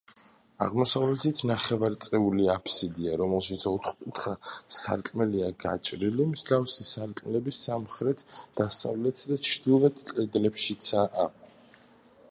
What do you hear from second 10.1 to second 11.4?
კედლებშიცაა.